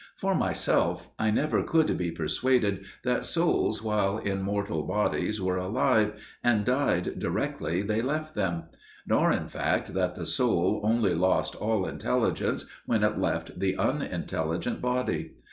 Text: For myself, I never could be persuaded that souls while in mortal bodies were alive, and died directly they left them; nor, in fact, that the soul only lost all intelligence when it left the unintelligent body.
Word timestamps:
For 0.17 0.33
myself, 0.33 1.11
I 1.19 1.29
never 1.29 1.61
could 1.61 1.95
be 1.95 2.09
persuaded 2.09 2.85
that 3.03 3.23
souls 3.23 3.83
while 3.83 4.17
in 4.17 4.41
mortal 4.41 4.81
bodies 4.81 5.39
were 5.39 5.57
alive, 5.57 6.13
and 6.43 6.65
died 6.65 7.19
directly 7.19 7.83
they 7.83 8.01
left 8.01 8.33
them; 8.33 8.63
nor, 9.05 9.31
in 9.31 9.47
fact, 9.47 9.93
that 9.93 10.15
the 10.15 10.25
soul 10.25 10.81
only 10.83 11.13
lost 11.13 11.53
all 11.53 11.85
intelligence 11.85 12.65
when 12.87 13.03
it 13.03 13.19
left 13.19 13.59
the 13.59 13.77
unintelligent 13.77 14.81
body. 14.81 15.35